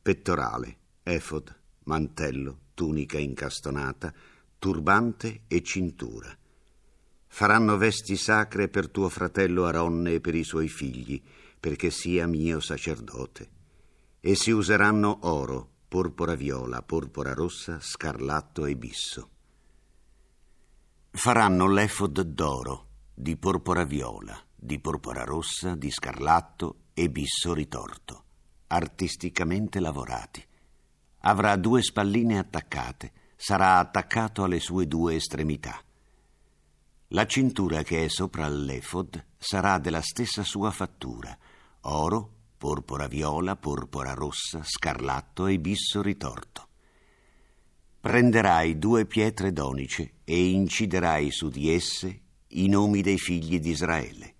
Pettorale, 0.00 0.76
efod, 1.02 1.54
mantello, 1.84 2.58
tunica 2.74 3.18
incastonata, 3.18 4.12
turbante 4.58 5.42
e 5.46 5.62
cintura. 5.62 6.36
Faranno 7.26 7.76
vesti 7.76 8.16
sacre 8.16 8.68
per 8.68 8.88
tuo 8.88 9.08
fratello 9.08 9.66
Aronne 9.66 10.14
e 10.14 10.20
per 10.20 10.34
i 10.34 10.44
suoi 10.44 10.68
figli, 10.68 11.22
perché 11.60 11.90
sia 11.90 12.26
mio 12.26 12.58
sacerdote. 12.58 13.50
E 14.20 14.34
si 14.34 14.50
useranno 14.50 15.18
oro, 15.22 15.68
porpora 15.86 16.34
viola, 16.34 16.82
porpora 16.82 17.34
rossa, 17.34 17.78
scarlatto 17.80 18.64
e 18.64 18.76
bisso. 18.76 19.30
Faranno 21.10 21.70
l'efod 21.70 22.20
d'oro, 22.20 22.86
di 23.14 23.36
porpora 23.36 23.84
viola, 23.84 24.40
di 24.54 24.80
porpora 24.80 25.24
rossa, 25.24 25.74
di 25.74 25.90
scarlatto 25.90 26.87
e 26.98 27.08
bisso 27.10 27.54
ritorto, 27.54 28.24
artisticamente 28.66 29.78
lavorati. 29.78 30.44
Avrà 31.20 31.54
due 31.54 31.80
spalline 31.80 32.40
attaccate, 32.40 33.12
sarà 33.36 33.78
attaccato 33.78 34.42
alle 34.42 34.58
sue 34.58 34.88
due 34.88 35.14
estremità. 35.14 35.80
La 37.10 37.24
cintura 37.24 37.84
che 37.84 38.04
è 38.04 38.08
sopra 38.08 38.48
l'efod 38.48 39.26
sarà 39.38 39.78
della 39.78 40.00
stessa 40.00 40.42
sua 40.42 40.72
fattura, 40.72 41.38
oro, 41.82 42.32
porpora 42.58 43.06
viola, 43.06 43.54
porpora 43.54 44.14
rossa, 44.14 44.62
scarlatto 44.64 45.46
e 45.46 45.60
bisso 45.60 46.02
ritorto. 46.02 46.66
Prenderai 48.00 48.76
due 48.76 49.06
pietre 49.06 49.52
donice 49.52 50.14
e 50.24 50.48
inciderai 50.48 51.30
su 51.30 51.48
di 51.48 51.72
esse 51.72 52.22
i 52.48 52.66
nomi 52.66 53.02
dei 53.02 53.18
figli 53.18 53.60
di 53.60 53.70
Israele 53.70 54.34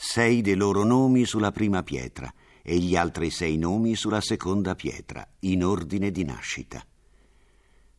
sei 0.00 0.42
dei 0.42 0.54
loro 0.54 0.84
nomi 0.84 1.24
sulla 1.24 1.50
prima 1.50 1.82
pietra 1.82 2.32
e 2.62 2.78
gli 2.78 2.94
altri 2.94 3.30
sei 3.30 3.58
nomi 3.58 3.96
sulla 3.96 4.20
seconda 4.20 4.76
pietra, 4.76 5.28
in 5.40 5.64
ordine 5.64 6.12
di 6.12 6.22
nascita. 6.22 6.86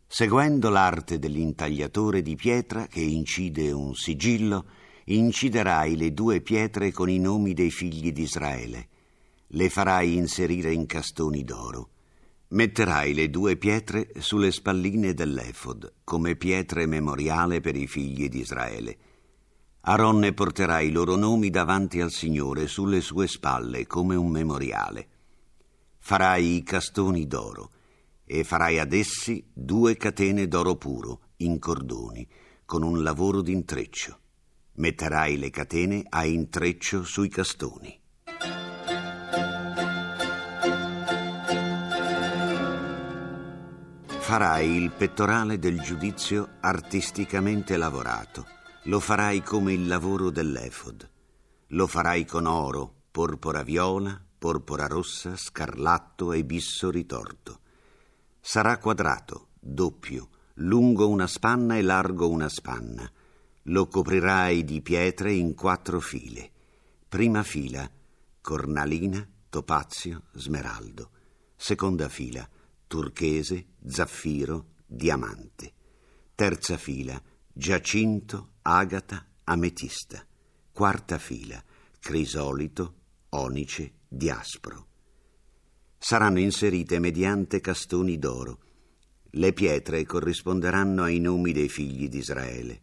Seguendo 0.08 0.70
l'arte 0.70 1.20
dell'intagliatore 1.20 2.22
di 2.22 2.38
pietra 2.38 2.88
che 2.88 3.02
incide 3.02 3.74
un 3.74 3.96
sigillo, 3.96 4.66
inciderai 5.04 5.98
le 5.98 6.14
due 6.14 6.40
pietre 6.40 6.94
con 6.94 7.10
i 7.10 7.20
nomi 7.20 7.54
dei 7.54 7.70
figli 7.70 8.14
di 8.14 8.22
Israele. 8.22 8.88
Le 9.48 9.70
farai 9.70 10.16
inserire 10.16 10.72
in 10.72 10.86
castoni 10.86 11.44
d'oro. 11.44 11.90
Metterai 12.52 13.14
le 13.14 13.30
due 13.30 13.58
pietre 13.58 14.12
sulle 14.20 14.52
spalline 14.52 15.14
dell'efod, 15.14 15.96
come 16.06 16.38
pietre 16.38 16.86
memoriale 16.86 17.60
per 17.60 17.76
i 17.76 17.88
figli 17.88 18.30
di 18.30 18.40
Israele 18.40 18.98
Aronne 19.82 20.34
porterà 20.34 20.82
i 20.82 20.92
loro 20.92 21.16
nomi 21.16 21.50
davanti 21.50 22.02
al 22.02 22.12
Signore 22.12 22.68
sulle 22.68 23.00
sue 23.00 23.28
spalle 23.28 23.88
come 23.88 24.16
un 24.16 24.30
memoriale. 24.30 25.08
Farai 26.00 26.58
i 26.58 26.64
castoni 26.64 27.26
d'oro 27.28 27.72
e 28.26 28.44
farai 28.44 28.78
ad 28.78 28.94
essi 28.94 29.44
due 29.54 29.96
catene 29.96 30.48
d'oro 30.48 30.76
puro 30.76 31.22
in 31.38 31.60
cordoni 31.60 32.28
con 32.66 32.84
un 32.84 33.02
lavoro 33.02 33.42
d'intreccio. 33.42 34.20
Metterai 34.74 35.38
le 35.38 35.50
catene 35.50 36.04
a 36.08 36.26
intreccio 36.26 37.04
sui 37.04 37.30
castoni. 37.30 37.98
Farai 44.20 44.70
il 44.70 44.92
pettorale 44.92 45.58
del 45.58 45.82
giudizio 45.82 46.50
artisticamente 46.60 47.78
lavorato 47.78 48.58
lo 48.90 49.00
farai 49.00 49.44
come 49.44 49.72
il 49.74 49.86
lavoro 49.86 50.32
dell'efod. 50.32 51.08
Lo 51.68 51.86
farai 51.86 52.26
con 52.26 52.48
oro, 52.48 52.92
porpora 53.12 53.62
viola, 53.62 54.20
porpora 54.40 54.88
rossa, 54.88 55.38
scarlatto 55.38 56.34
e 56.34 56.44
bisso 56.44 56.90
ritorto. 56.90 57.60
Sarà 58.42 58.80
quadrato, 58.80 59.50
doppio, 59.60 60.30
lungo 60.56 61.08
una 61.08 61.28
spanna 61.28 61.78
e 61.78 61.84
largo 61.84 62.30
una 62.30 62.50
spanna. 62.50 63.08
Lo 63.64 63.88
coprirai 63.88 64.64
di 64.64 64.82
pietre 64.82 65.34
in 65.34 65.54
quattro 65.54 66.00
file. 66.00 66.50
Prima 67.08 67.44
fila, 67.44 67.88
cornalina, 68.42 69.24
topazio, 69.50 70.24
smeraldo. 70.34 71.12
Seconda 71.56 72.10
fila, 72.10 72.50
turchese, 72.88 73.68
zaffiro, 73.86 74.70
diamante. 74.88 75.74
Terza 76.34 76.76
fila, 76.78 77.22
giacinto, 77.54 78.54
agata, 78.62 79.26
ametista. 79.46 80.26
Quarta 80.72 81.18
fila, 81.18 81.62
crisolito, 82.00 82.96
onice, 83.30 83.94
diaspro. 84.08 84.88
Saranno 85.98 86.40
inserite 86.40 87.00
mediante 87.00 87.60
castoni 87.60 88.18
d'oro. 88.18 88.60
Le 89.32 89.54
pietre 89.54 90.06
corrisponderanno 90.06 91.04
ai 91.04 91.20
nomi 91.20 91.52
dei 91.52 91.70
figli 91.70 92.08
di 92.08 92.18
Israele. 92.18 92.82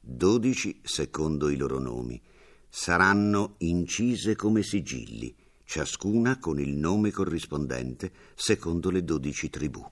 Dodici 0.00 0.80
secondo 0.84 1.48
i 1.48 1.56
loro 1.56 1.78
nomi, 1.78 2.20
saranno 2.68 3.54
incise 3.58 4.36
come 4.36 4.62
sigilli, 4.62 5.34
ciascuna 5.64 6.38
con 6.38 6.60
il 6.60 6.76
nome 6.76 7.10
corrispondente 7.10 8.12
secondo 8.34 8.90
le 8.90 9.02
dodici 9.04 9.48
tribù. 9.50 9.84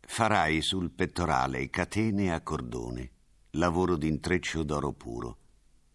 Farai 0.00 0.60
sul 0.62 0.90
pettorale 0.90 1.70
catene 1.70 2.32
a 2.32 2.40
cordone, 2.42 3.10
lavoro 3.56 3.96
d'intreccio 3.96 4.62
d'oro 4.62 4.92
puro. 4.92 5.36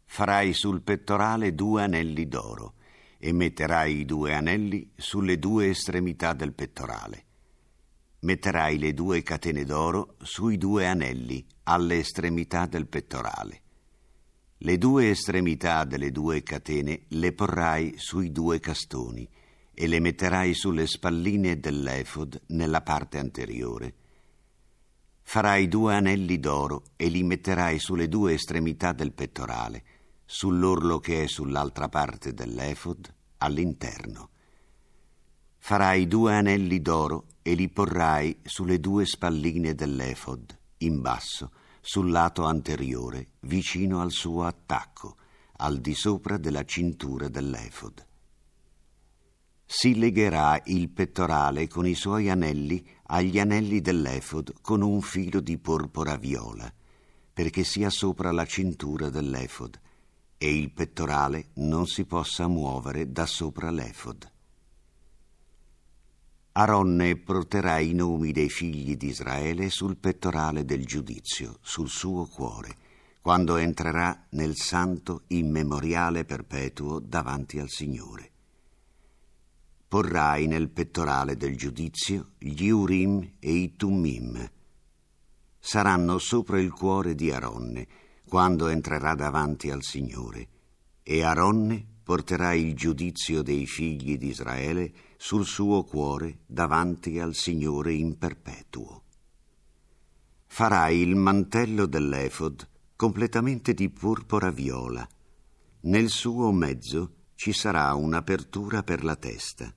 Farai 0.05 0.53
sul 0.53 0.83
pettorale 0.83 1.55
due 1.55 1.81
anelli 1.81 2.27
d'oro 2.27 2.75
e 3.17 3.33
metterai 3.33 4.01
i 4.01 4.05
due 4.05 4.35
anelli 4.35 4.91
sulle 4.95 5.39
due 5.39 5.69
estremità 5.69 6.33
del 6.33 6.53
pettorale. 6.53 7.25
Metterai 8.19 8.77
le 8.77 8.93
due 8.93 9.23
catene 9.23 9.63
d'oro 9.63 10.17
sui 10.21 10.57
due 10.57 10.85
anelli 10.85 11.43
alle 11.63 11.97
estremità 11.97 12.67
del 12.67 12.85
pettorale. 12.85 13.61
Le 14.59 14.77
due 14.77 15.09
estremità 15.09 15.83
delle 15.83 16.11
due 16.11 16.43
catene 16.43 17.05
le 17.09 17.33
porrai 17.33 17.95
sui 17.97 18.31
due 18.31 18.59
castoni 18.59 19.27
e 19.73 19.87
le 19.87 19.99
metterai 19.99 20.53
sulle 20.53 20.85
spalline 20.85 21.59
dell'efod 21.59 22.39
nella 22.47 22.81
parte 22.81 23.17
anteriore. 23.17 23.95
Farai 25.29 25.67
due 25.67 25.93
anelli 25.93 26.39
d'oro 26.39 26.83
e 26.95 27.09
li 27.09 27.21
metterai 27.21 27.79
sulle 27.79 28.07
due 28.07 28.35
estremità 28.35 28.93
del 28.93 29.11
pettorale, 29.11 29.83
sull'orlo 30.23 30.99
che 30.99 31.23
è 31.23 31.27
sull'altra 31.27 31.89
parte 31.89 32.33
dell'efod, 32.33 33.13
all'interno. 33.39 34.29
Farai 35.57 36.07
due 36.07 36.33
anelli 36.33 36.81
d'oro 36.81 37.25
e 37.41 37.55
li 37.55 37.67
porrai 37.67 38.39
sulle 38.41 38.79
due 38.79 39.05
spalline 39.05 39.75
dell'efod, 39.75 40.57
in 40.77 41.01
basso, 41.01 41.51
sul 41.81 42.09
lato 42.09 42.45
anteriore, 42.45 43.31
vicino 43.41 43.99
al 43.99 44.11
suo 44.11 44.45
attacco, 44.45 45.17
al 45.57 45.79
di 45.79 45.93
sopra 45.93 46.37
della 46.37 46.63
cintura 46.63 47.27
dell'efod. 47.27 48.06
Si 49.69 49.99
legherà 49.99 50.61
il 50.67 50.87
pettorale 50.87 51.67
con 51.67 51.85
i 51.85 51.93
suoi 51.93 52.29
anelli 52.29 52.87
agli 53.07 53.37
anelli 53.37 53.81
dell'efod 53.81 54.61
con 54.61 54.81
un 54.81 55.01
filo 55.01 55.41
di 55.41 55.57
porpora 55.57 56.15
viola, 56.15 56.73
perché 57.33 57.65
sia 57.65 57.89
sopra 57.89 58.31
la 58.31 58.45
cintura 58.45 59.09
dell'efod 59.09 59.77
e 60.37 60.57
il 60.57 60.71
pettorale 60.71 61.49
non 61.55 61.85
si 61.85 62.05
possa 62.05 62.47
muovere 62.47 63.11
da 63.11 63.25
sopra 63.25 63.69
l'efod. 63.69 64.31
Aronne 66.53 67.17
porterà 67.17 67.79
i 67.79 67.93
nomi 67.93 68.31
dei 68.31 68.49
figli 68.49 68.95
di 68.95 69.07
Israele 69.07 69.69
sul 69.69 69.97
pettorale 69.97 70.63
del 70.63 70.85
giudizio, 70.85 71.57
sul 71.61 71.89
suo 71.89 72.25
cuore, 72.25 72.73
quando 73.21 73.57
entrerà 73.57 74.27
nel 74.29 74.55
santo 74.55 75.23
immemoriale 75.27 76.23
perpetuo 76.23 76.99
davanti 76.99 77.59
al 77.59 77.69
Signore. 77.69 78.31
Porrai 79.87 80.47
nel 80.47 80.69
pettorale 80.69 81.37
del 81.37 81.55
giudizio 81.55 82.31
gli 82.37 82.67
Urim 82.67 83.35
e 83.39 83.51
i 83.51 83.75
Tummim. 83.77 84.51
Saranno 85.57 86.17
sopra 86.17 86.59
il 86.59 86.71
cuore 86.73 87.15
di 87.15 87.31
Aronne 87.31 87.87
quando 88.27 88.67
entrerà 88.67 89.15
davanti 89.15 89.71
al 89.71 89.83
Signore, 89.83 90.47
e 91.03 91.23
Aronne 91.23 91.85
porterà 92.03 92.53
il 92.53 92.75
giudizio 92.75 93.41
dei 93.41 93.65
figli 93.65 94.17
di 94.17 94.27
Israele 94.27 94.93
sul 95.15 95.45
suo 95.45 95.83
cuore 95.85 96.39
davanti 96.45 97.19
al 97.19 97.33
Signore 97.33 97.93
in 97.93 98.17
perpetuo. 98.17 99.03
Farai 100.47 100.99
il 100.99 101.15
mantello 101.15 101.85
dell'efod 101.85 102.67
completamente 102.97 103.73
di 103.73 103.89
purpura 103.89 104.51
viola. 104.51 105.07
Nel 105.81 106.09
suo 106.09 106.51
mezzo 106.51 107.13
ci 107.35 107.53
sarà 107.53 107.93
un'apertura 107.93 108.83
per 108.83 109.03
la 109.03 109.15
testa. 109.15 109.73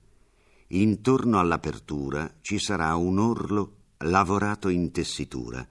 Intorno 0.73 1.39
all'apertura 1.39 2.35
ci 2.41 2.59
sarà 2.59 2.95
un 2.95 3.19
orlo 3.19 3.75
lavorato 3.99 4.69
in 4.69 4.91
tessitura. 4.91 5.65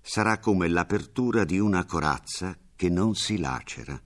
Sarà 0.00 0.38
come 0.38 0.68
l'apertura 0.68 1.44
di 1.44 1.58
una 1.58 1.84
corazza 1.84 2.56
che 2.74 2.88
non 2.88 3.14
si 3.14 3.38
lacera 3.38 4.00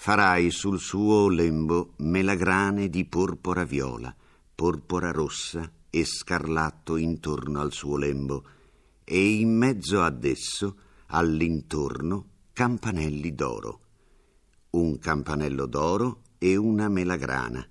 Farai 0.00 0.52
sul 0.52 0.78
suo 0.78 1.28
lembo 1.28 1.94
melagrane 1.96 2.88
di 2.88 3.04
porpora 3.04 3.64
viola, 3.64 4.14
porpora 4.54 5.10
rossa 5.10 5.68
e 5.90 6.04
scarlatto 6.04 6.96
intorno 6.96 7.60
al 7.60 7.72
suo 7.72 7.96
lembo, 7.96 8.44
e 9.02 9.40
in 9.40 9.56
mezzo 9.56 10.00
ad 10.00 10.24
esso, 10.24 10.76
all'intorno, 11.06 12.26
campanelli 12.52 13.34
d'oro. 13.34 13.80
Un 14.70 15.00
campanello 15.00 15.66
d'oro 15.66 16.22
e 16.38 16.54
una 16.54 16.88
melagrana, 16.88 17.68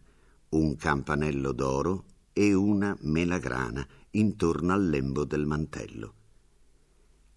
un 0.50 0.76
campanello 0.76 1.52
d'oro 1.52 2.06
e 2.34 2.54
una 2.54 2.96
melagrana 3.02 3.86
intorno 4.12 4.74
al 4.74 4.88
lembo 4.88 5.26
del 5.26 5.46
mantello. 5.46 6.14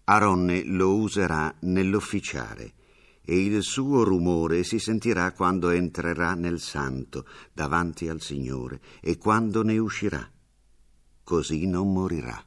Aronne 0.05 0.63
lo 0.63 0.95
userà 0.95 1.53
nell'officiare 1.61 2.73
e 3.21 3.43
il 3.43 3.61
suo 3.61 4.03
rumore 4.03 4.63
si 4.63 4.79
sentirà 4.79 5.31
quando 5.31 5.69
entrerà 5.69 6.33
nel 6.33 6.59
santo 6.59 7.25
davanti 7.53 8.07
al 8.09 8.21
Signore 8.21 8.81
e 8.99 9.17
quando 9.17 9.63
ne 9.63 9.77
uscirà. 9.77 10.29
Così 11.23 11.65
non 11.67 11.93
morirà. 11.93 12.43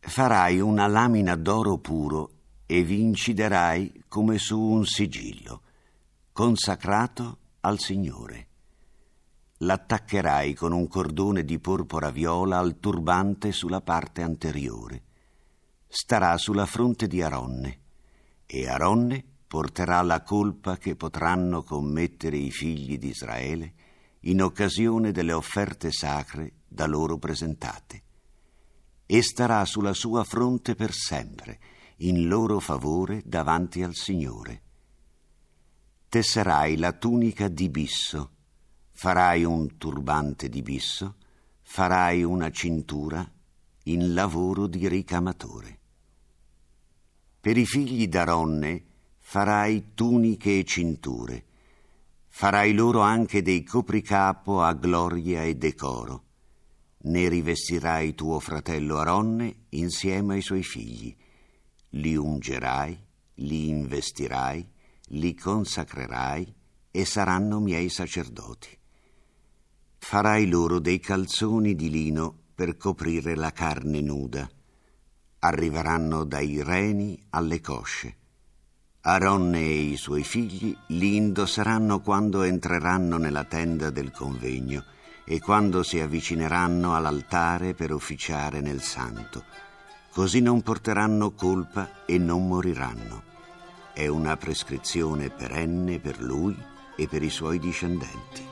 Farai 0.00 0.60
una 0.60 0.86
lamina 0.86 1.36
d'oro 1.36 1.78
puro 1.78 2.30
e 2.66 2.82
vi 2.82 3.00
inciderai 3.00 4.04
come 4.08 4.38
su 4.38 4.58
un 4.58 4.84
sigillo, 4.84 5.62
consacrato 6.32 7.38
al 7.68 7.78
Signore. 7.78 8.46
L'attaccherai 9.58 10.54
con 10.54 10.72
un 10.72 10.88
cordone 10.88 11.44
di 11.44 11.58
porpora 11.58 12.10
viola 12.10 12.58
al 12.58 12.78
turbante 12.78 13.52
sulla 13.52 13.80
parte 13.80 14.22
anteriore. 14.22 15.02
Starà 15.86 16.36
sulla 16.36 16.66
fronte 16.66 17.06
di 17.06 17.22
Aronne 17.22 17.80
e 18.46 18.68
Aronne 18.68 19.24
porterà 19.46 20.02
la 20.02 20.22
colpa 20.22 20.76
che 20.76 20.96
potranno 20.96 21.62
commettere 21.62 22.36
i 22.36 22.50
figli 22.50 22.98
di 22.98 23.08
Israele 23.08 23.72
in 24.22 24.42
occasione 24.42 25.12
delle 25.12 25.32
offerte 25.32 25.90
sacre 25.92 26.52
da 26.66 26.86
loro 26.86 27.18
presentate, 27.18 28.02
e 29.06 29.22
starà 29.22 29.64
sulla 29.64 29.94
sua 29.94 30.24
fronte 30.24 30.74
per 30.74 30.92
sempre, 30.92 31.58
in 31.98 32.28
loro 32.28 32.58
favore 32.58 33.22
davanti 33.24 33.82
al 33.82 33.94
Signore. 33.94 34.62
Tesserai 36.10 36.78
la 36.78 36.92
tunica 36.92 37.48
di 37.48 37.68
bisso, 37.68 38.30
farai 38.92 39.44
un 39.44 39.76
turbante 39.76 40.48
di 40.48 40.62
bisso, 40.62 41.16
farai 41.60 42.22
una 42.22 42.50
cintura 42.50 43.30
in 43.84 44.14
lavoro 44.14 44.66
di 44.68 44.88
ricamatore. 44.88 45.78
Per 47.38 47.58
i 47.58 47.66
figli 47.66 48.08
d'Aronne 48.08 48.84
farai 49.18 49.92
tuniche 49.92 50.58
e 50.58 50.64
cinture, 50.64 51.44
farai 52.28 52.72
loro 52.72 53.00
anche 53.00 53.42
dei 53.42 53.62
copricapo 53.62 54.62
a 54.62 54.72
gloria 54.72 55.42
e 55.44 55.56
decoro. 55.56 56.24
Ne 57.00 57.28
rivestirai 57.28 58.14
tuo 58.14 58.40
fratello 58.40 58.96
Aronne 58.96 59.64
insieme 59.70 60.36
ai 60.36 60.42
suoi 60.42 60.62
figli. 60.62 61.14
Li 61.90 62.16
ungerai, 62.16 62.98
li 63.34 63.68
investirai, 63.68 64.76
li 65.08 65.34
consacrerai 65.34 66.54
e 66.90 67.04
saranno 67.04 67.60
miei 67.60 67.88
sacerdoti. 67.88 68.76
Farai 69.98 70.48
loro 70.48 70.78
dei 70.78 71.00
calzoni 71.00 71.74
di 71.74 71.90
lino 71.90 72.36
per 72.54 72.76
coprire 72.76 73.34
la 73.34 73.52
carne 73.52 74.00
nuda 74.00 74.48
arriveranno 75.40 76.24
dai 76.24 76.62
reni 76.62 77.20
alle 77.30 77.60
cosce. 77.60 78.16
Aronne 79.02 79.60
e 79.60 79.80
i 79.80 79.96
suoi 79.96 80.24
figli 80.24 80.76
li 80.88 81.16
indosseranno 81.16 82.00
quando 82.00 82.42
entreranno 82.42 83.16
nella 83.16 83.44
tenda 83.44 83.90
del 83.90 84.10
convegno 84.10 84.84
e 85.24 85.40
quando 85.40 85.82
si 85.82 86.00
avvicineranno 86.00 86.94
all'altare 86.94 87.74
per 87.74 87.92
officiare 87.92 88.60
nel 88.60 88.82
santo. 88.82 89.44
Così 90.10 90.40
non 90.40 90.62
porteranno 90.62 91.32
colpa 91.32 92.04
e 92.04 92.18
non 92.18 92.46
moriranno. 92.46 93.22
È 93.98 94.06
una 94.06 94.36
prescrizione 94.36 95.28
perenne 95.28 95.98
per 95.98 96.20
lui 96.20 96.56
e 96.94 97.08
per 97.08 97.20
i 97.20 97.30
suoi 97.30 97.58
discendenti. 97.58 98.46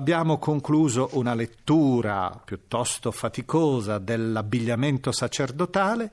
Abbiamo 0.00 0.38
concluso 0.38 1.10
una 1.12 1.34
lettura 1.34 2.40
piuttosto 2.42 3.10
faticosa 3.10 3.98
dell'abbigliamento 3.98 5.12
sacerdotale. 5.12 6.10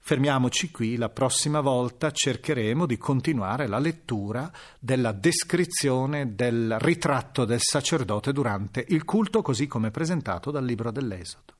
Fermiamoci 0.00 0.72
qui, 0.72 0.96
la 0.96 1.08
prossima 1.08 1.60
volta 1.60 2.10
cercheremo 2.10 2.84
di 2.84 2.98
continuare 2.98 3.68
la 3.68 3.78
lettura 3.78 4.50
della 4.80 5.12
descrizione 5.12 6.34
del 6.34 6.78
ritratto 6.80 7.44
del 7.44 7.60
sacerdote 7.60 8.32
durante 8.32 8.84
il 8.88 9.04
culto 9.04 9.40
così 9.40 9.68
come 9.68 9.92
presentato 9.92 10.50
dal 10.50 10.64
libro 10.64 10.90
dell'Esodo. 10.90 11.57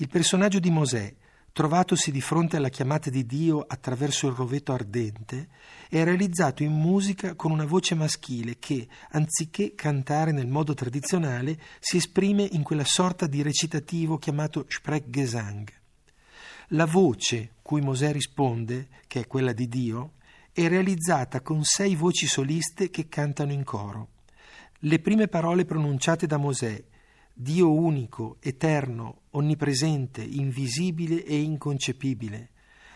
Il 0.00 0.06
personaggio 0.08 0.60
di 0.60 0.70
Mosè, 0.70 1.12
trovatosi 1.50 2.12
di 2.12 2.20
fronte 2.20 2.56
alla 2.56 2.68
chiamata 2.68 3.10
di 3.10 3.26
Dio 3.26 3.64
attraverso 3.66 4.28
il 4.28 4.34
roveto 4.34 4.72
ardente, 4.72 5.48
è 5.88 6.04
realizzato 6.04 6.62
in 6.62 6.70
musica 6.70 7.34
con 7.34 7.50
una 7.50 7.64
voce 7.64 7.96
maschile 7.96 8.60
che, 8.60 8.86
anziché 9.10 9.74
cantare 9.74 10.30
nel 10.30 10.46
modo 10.46 10.72
tradizionale, 10.72 11.58
si 11.80 11.96
esprime 11.96 12.44
in 12.44 12.62
quella 12.62 12.84
sorta 12.84 13.26
di 13.26 13.42
recitativo 13.42 14.18
chiamato 14.18 14.66
Sprechgesang. 14.68 15.68
La 16.68 16.86
voce 16.86 17.54
cui 17.60 17.80
Mosè 17.80 18.12
risponde, 18.12 18.86
che 19.08 19.22
è 19.22 19.26
quella 19.26 19.52
di 19.52 19.66
Dio, 19.66 20.12
è 20.52 20.68
realizzata 20.68 21.40
con 21.40 21.64
sei 21.64 21.96
voci 21.96 22.28
soliste 22.28 22.88
che 22.90 23.08
cantano 23.08 23.50
in 23.50 23.64
coro. 23.64 24.10
Le 24.82 25.00
prime 25.00 25.26
parole 25.26 25.64
pronunciate 25.64 26.28
da 26.28 26.36
Mosè 26.36 26.84
Dio 27.40 27.72
unico, 27.72 28.38
eterno, 28.40 29.20
onnipresente, 29.30 30.24
invisibile 30.24 31.22
e 31.24 31.40
inconcepibile, 31.40 32.50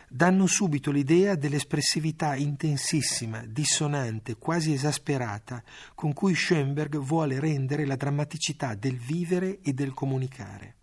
danno 0.08 0.46
subito 0.46 0.90
l'idea 0.90 1.36
dell'espressività 1.36 2.34
intensissima, 2.34 3.44
dissonante, 3.46 4.34
quasi 4.34 4.72
esasperata, 4.72 5.62
con 5.94 6.12
cui 6.12 6.34
Schoenberg 6.34 6.98
vuole 6.98 7.38
rendere 7.38 7.86
la 7.86 7.94
drammaticità 7.94 8.74
del 8.74 8.96
vivere 8.96 9.60
e 9.62 9.74
del 9.74 9.94
comunicare. 9.94 10.74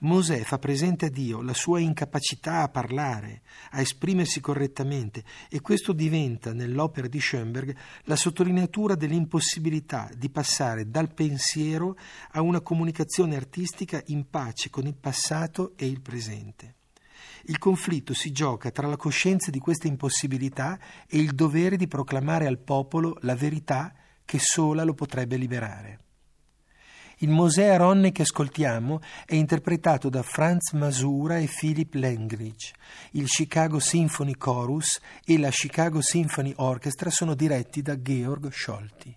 Mosè 0.00 0.42
fa 0.42 0.58
presente 0.58 1.06
a 1.06 1.10
Dio 1.10 1.42
la 1.42 1.54
sua 1.54 1.80
incapacità 1.80 2.62
a 2.62 2.68
parlare, 2.68 3.42
a 3.70 3.80
esprimersi 3.80 4.40
correttamente 4.40 5.24
e 5.48 5.60
questo 5.60 5.92
diventa 5.92 6.52
nell'opera 6.52 7.08
di 7.08 7.20
Schoenberg 7.20 7.76
la 8.04 8.16
sottolineatura 8.16 8.94
dell'impossibilità 8.94 10.10
di 10.16 10.30
passare 10.30 10.88
dal 10.90 11.12
pensiero 11.12 11.96
a 12.32 12.40
una 12.40 12.60
comunicazione 12.60 13.36
artistica 13.36 14.02
in 14.06 14.28
pace 14.28 14.70
con 14.70 14.86
il 14.86 14.94
passato 14.94 15.72
e 15.76 15.86
il 15.86 16.00
presente. 16.00 16.74
Il 17.44 17.58
conflitto 17.58 18.14
si 18.14 18.30
gioca 18.32 18.70
tra 18.70 18.86
la 18.86 18.96
coscienza 18.96 19.50
di 19.50 19.58
questa 19.58 19.86
impossibilità 19.86 20.78
e 21.06 21.18
il 21.18 21.34
dovere 21.34 21.76
di 21.76 21.86
proclamare 21.86 22.46
al 22.46 22.58
popolo 22.58 23.16
la 23.22 23.34
verità 23.34 23.94
che 24.24 24.38
sola 24.38 24.84
lo 24.84 24.94
potrebbe 24.94 25.36
liberare. 25.36 26.07
Il 27.20 27.30
Mosè 27.30 27.66
Aronne 27.66 28.12
che 28.12 28.22
ascoltiamo 28.22 29.00
è 29.26 29.34
interpretato 29.34 30.08
da 30.08 30.22
Franz 30.22 30.72
Masura 30.72 31.38
e 31.38 31.48
Philip 31.48 31.94
Langridge. 31.94 32.72
Il 33.12 33.26
Chicago 33.26 33.80
Symphony 33.80 34.36
Chorus 34.36 35.00
e 35.24 35.36
la 35.36 35.50
Chicago 35.50 36.00
Symphony 36.00 36.52
Orchestra 36.58 37.10
sono 37.10 37.34
diretti 37.34 37.82
da 37.82 38.00
Georg 38.00 38.52
Scholti. 38.52 39.16